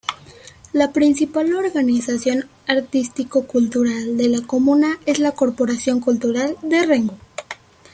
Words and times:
La 0.73 0.91
principal 0.93 1.53
organización 1.55 2.45
artístico-cultural 2.65 4.17
de 4.17 4.29
la 4.29 4.41
comuna 4.41 4.97
es 5.05 5.19
la 5.19 5.33
Corporación 5.33 5.99
Cultural 5.99 6.57
de 6.63 6.87
Rengo. 6.87 7.13